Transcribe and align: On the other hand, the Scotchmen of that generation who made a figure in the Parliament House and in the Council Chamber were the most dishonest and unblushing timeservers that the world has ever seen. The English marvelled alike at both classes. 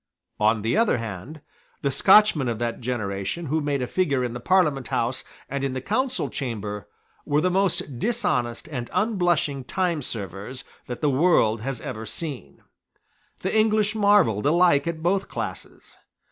On 0.39 0.63
the 0.63 0.75
other 0.75 0.97
hand, 0.97 1.41
the 1.83 1.91
Scotchmen 1.91 2.47
of 2.49 2.57
that 2.57 2.81
generation 2.81 3.45
who 3.45 3.61
made 3.61 3.83
a 3.83 3.85
figure 3.85 4.23
in 4.23 4.33
the 4.33 4.39
Parliament 4.39 4.87
House 4.87 5.23
and 5.47 5.63
in 5.63 5.73
the 5.73 5.79
Council 5.79 6.27
Chamber 6.27 6.87
were 7.23 7.39
the 7.39 7.51
most 7.51 7.99
dishonest 7.99 8.67
and 8.69 8.89
unblushing 8.93 9.63
timeservers 9.63 10.63
that 10.87 11.01
the 11.01 11.09
world 11.11 11.61
has 11.61 11.79
ever 11.81 12.07
seen. 12.07 12.63
The 13.41 13.55
English 13.55 13.93
marvelled 13.93 14.47
alike 14.47 14.87
at 14.87 15.03
both 15.03 15.27
classes. 15.29 15.83